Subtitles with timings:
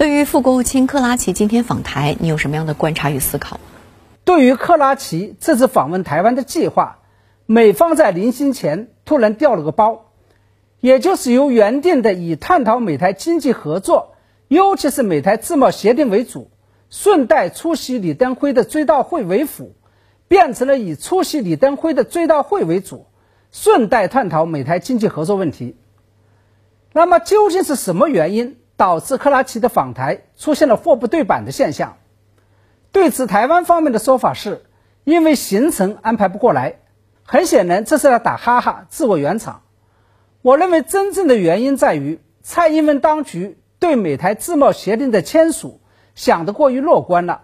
[0.00, 3.60] 对于副国务卿克拉奇今天访台，你有什么样的观察与思考？
[4.24, 7.00] 对于克拉奇这次访问台湾的计划，
[7.44, 10.06] 美方在临行前突然掉了个包，
[10.80, 14.14] 也就是由原定的以探讨美台经济合作，
[14.48, 16.50] 尤其是美台自贸协定为主，
[16.88, 19.74] 顺带出席李登辉的追悼会为辅，
[20.28, 23.04] 变成了以出席李登辉的追悼会为主，
[23.52, 25.76] 顺带探讨美台经济合作问题。
[26.94, 31.98] 那么究竟是什么原因导致克拉奇的访台出现了货不对版的现象？
[32.92, 34.64] 对此，台湾方面的说法是，
[35.04, 36.76] 因为行程安排不过来。
[37.22, 39.64] 很显然，这是在打哈哈，自我圆场。
[40.40, 45.82] 我认为真正的原因在于，蔡英文当局对美台自贸协定的签署
[46.14, 47.42] 想得过于乐观了，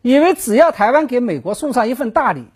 [0.00, 2.48] 以为只要台湾给美国送上一份大礼，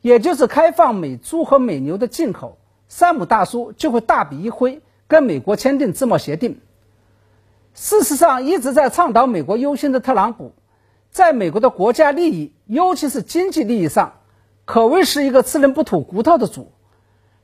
[0.00, 2.56] 也就是开放美猪和美牛的进口，
[2.88, 6.60] 山姆大叔就会大笔一挥，跟美国签订自贸协定。
[7.80, 10.52] 事实上，一直在倡导美国优先的特朗普。
[11.12, 14.14] 在美国的国家利益，尤其是经济利益上，
[14.64, 16.72] 可谓是一个吃人不吐骨头的主，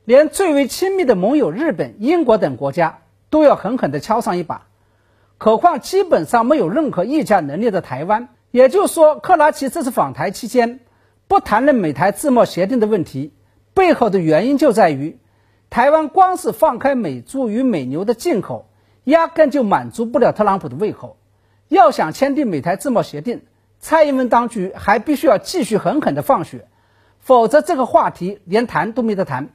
[0.03, 4.67] 连最为亲密的盟友日本、英国等国家都要狠狠地敲上一把，
[5.37, 8.27] 何况基本上没有任何议价能力的台湾。
[8.51, 10.81] 也就是说，克拉奇这次访台期间
[11.29, 13.31] 不谈论美台自贸协定的问题，
[13.73, 15.17] 背后的原因就在于，
[15.69, 18.67] 台湾光是放开美猪与美牛的进口，
[19.05, 21.17] 压根就满足不了特朗普的胃口，
[21.67, 23.43] 要想签订美台自贸协定。
[23.79, 26.67] 蔡英文当局还必须要继续狠狠地放血，
[27.19, 29.49] 否则这个话题连谈都没得谈。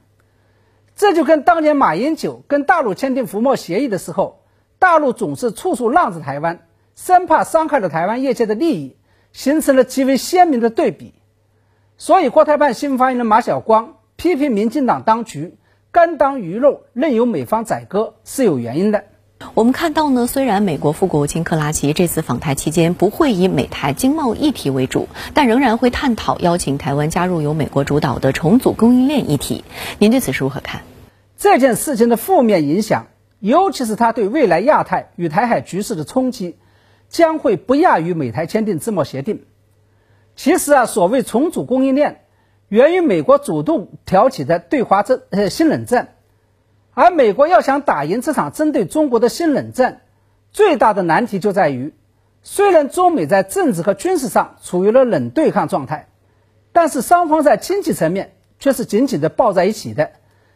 [0.95, 4.43] 这就跟当年马英九跟大陆签订服贸协议的时候，
[4.79, 8.95] 大陆总是处处让着台湾，生怕伤害了台湾业界的利益，
[9.33, 11.13] 形成了极为鲜明的对比。
[11.97, 15.57] 所以，国台办新闻发言人马晓光批评民进党当局
[15.91, 19.05] 甘当鱼肉，任由美方宰割是有原因的。
[19.53, 29.63] 我们看到呢，虽然美国副国务卿克拉奇这次访台期间不会以美台经贸议题为主，但仍然会探讨邀请台湾加入由美国主导的重组供应链议题。
[29.99, 30.81] 您对此是如何看？
[31.37, 33.07] 这件事情的负面影响，
[33.39, 36.55] 尤其是它对未来亚太与台海局势的冲击，
[37.09, 39.43] 将会不亚于美台签订自贸协定。
[40.35, 42.21] 其实啊，所谓重组供应链，
[42.69, 46.13] 源于美国主动挑起的对华这呃新冷战。
[46.93, 50.01] 而美国要想打赢这场针对中国的新冷战，
[50.51, 51.93] 最大的难题就在于，
[52.43, 56.09] 虽然中美在政治和军事上处于了冷对抗状态，
[56.73, 60.11] 但是双方在经济层面却是紧紧的抱在一起的，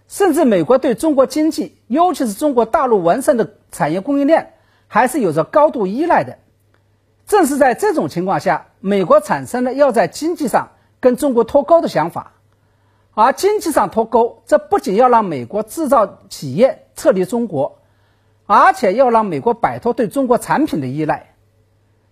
[0.07, 4.53] 甚至美国对中国经济，尤其是中国大陆完善的产业供应链，
[4.87, 6.37] 还是有着高度依赖的。
[7.25, 12.33] 正是在这种情况下，美国产生了要在经济上跟中国脱钩的想法。
[13.15, 17.79] 而经济上脱钩，这不仅要让美国制造企业撤离中国，
[18.45, 21.33] 而且要让美国摆脱对中国产品的依赖。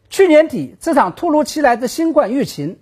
[0.09, 2.79] 去年底这场突如其来的新冠疫情，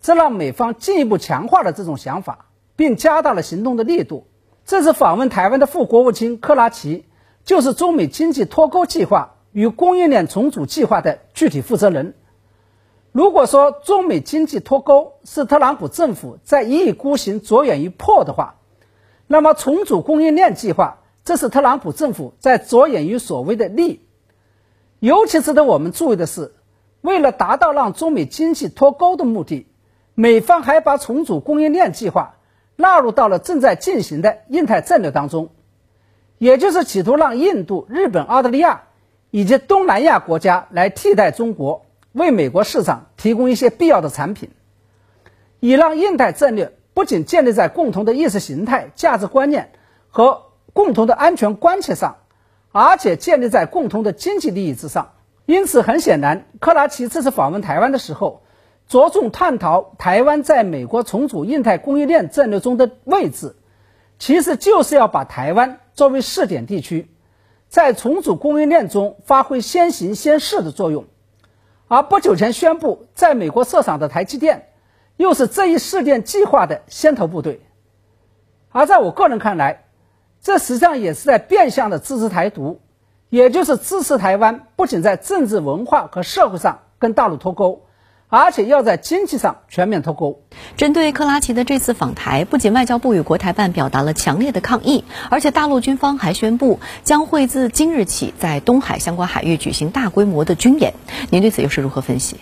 [0.00, 4.26] 这让美方进一步强化了这种想法，并加大了行动的力度。
[4.64, 7.06] 这次访问台湾的副国务卿克拉奇，
[7.44, 12.14] 就是中美经济脱钩计划与供应链重组计划的具体负责人。
[13.12, 18.54] 如果说中美经济脱钩是特朗普政府在一意孤行、着眼于破的话，
[19.26, 24.06] 那么重组供应链计划，这是特朗普政府在着眼于所谓的利。
[25.00, 26.54] 尤其值得我们注意的是，
[27.00, 29.66] 为了达到让中美经济脱钩的目的，
[30.14, 32.36] 美方还把重组供应链计划
[32.76, 35.48] 纳入到了正在进行的印太战略当中，
[36.38, 38.82] 也就是企图让印度、日本、澳大利亚
[39.32, 41.86] 以及东南亚国家来替代中国。
[42.12, 44.50] 为美国市场提供一些必要的产品，
[45.60, 49.72] 以让印太战略不仅建立在共同的意识形态、价值观念
[50.08, 52.16] 和共同的安全关切上，
[52.72, 55.12] 而且建立在共同的经济利益之上。
[55.46, 58.42] 因此，很显然，克拉奇这次访问台湾的时候，
[58.88, 63.56] 着重探讨台湾在美国重组印太供应链战略中的位置，
[64.18, 67.08] 其实就是要把台湾作为试点地区，
[67.68, 71.06] 在重组供应链中发挥先行先试的作用。
[71.90, 74.68] 而不久前宣布在美国设厂的台积电，
[75.16, 77.62] 又是这一事件计划的先头部队。
[78.70, 79.86] 而在我个人看来，
[80.40, 82.80] 这实际上也是在变相的支持台独，
[83.28, 87.84] 也就是支持台湾不仅在政治、文化和社会上跟大陆脱钩。
[88.30, 90.44] 而且要在经济上全面脱钩。
[90.76, 100.94] 针对克拉奇的这次访台，不仅外交部与国台办表达了强烈的抗议，而且大陆军方还宣布将会自今日起在东海相关海域举行大规模的军演。
[101.30, 102.36] 您对此又是如何分析？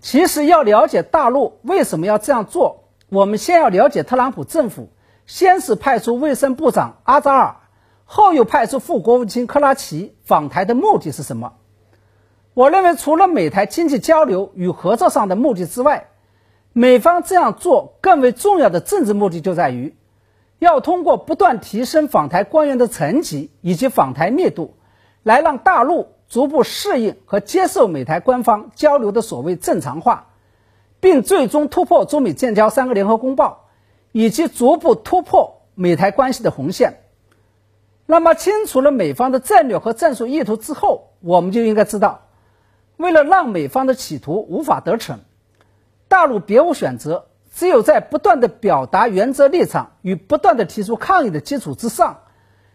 [0.00, 4.88] 其实要了解大陆为什么要这样做，我们先要了解特朗普政府
[5.26, 7.56] 先是派出卫生部长阿扎尔，
[8.04, 11.52] 后又派出副国务卿克拉奇访台的目的是什么？
[12.56, 16.08] 我认为，除了美台经济交流与合作上的目的之外，
[16.72, 19.94] 美方这样做更为重要的政治目的就在于，
[20.58, 24.72] 要通过不断提升访台官员的层级以及访台密度，
[25.22, 30.28] 来让大陆逐步适应和接受美台官方交流的所谓正常化，
[30.98, 33.66] 并最终突破中美建交三个联合公报，
[34.12, 37.00] 以及逐步突破美台关系的红线。
[38.06, 42.22] 那么，清楚了美方的战略和战术意图之后，我们就应该知道。
[42.96, 45.20] 为了让美方的企图无法得逞，
[46.08, 52.20] 大陆别无选择，只有在不断的表达原则立场与不断的提出抗议的基础之上，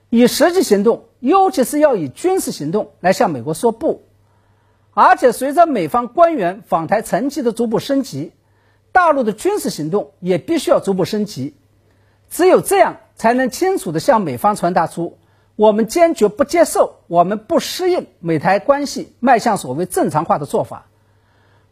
[0.10, 4.04] 以实际行动，尤其是要以军事行动来向美国说不。
[4.94, 8.34] 而且，随着美方官员访台层级的逐步升级，
[8.92, 11.56] 大陆的军事行动也必须要逐步升级。
[12.30, 15.18] 只有这样，才能清楚地向美方传达出。
[15.56, 20.88] 我们坚决不接受，我们不适应美台关系迈向所谓正常化的做法。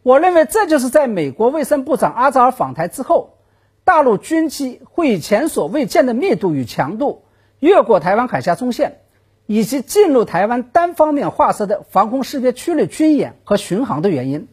[0.02, 3.38] 我认为这就是在美国卫生部长阿扎尔访台之后，
[3.84, 7.24] 大陆军机会以前所未见的密度与强度
[7.58, 9.00] 越过台湾海峡中线，
[9.46, 14.46] 以及进入台湾单方面划设的防空识别区内军演和巡航的原因。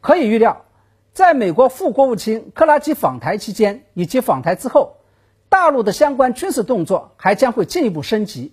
[0.00, 0.64] 可以预料，
[1.12, 4.96] 在美国副国务卿克拉基访台期间以及访台之后。
[5.54, 8.52] 大陆的相关军事动作还将会进一步升级。